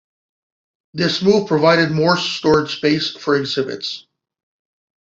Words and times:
This 0.95 1.21
move 1.21 1.47
provided 1.47 1.91
more 1.91 2.17
storage 2.17 2.75
space 2.77 3.15
for 3.15 3.35
exhibits. 3.37 4.07